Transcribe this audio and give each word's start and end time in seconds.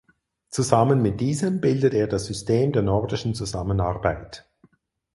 Zusammen 0.49 1.03
mit 1.03 1.21
diesem 1.21 1.61
bildet 1.61 1.93
er 1.93 2.07
das 2.07 2.25
System 2.25 2.71
der 2.73 2.81
Nordischen 2.81 3.35
Zusammenarbeit. 3.35 4.49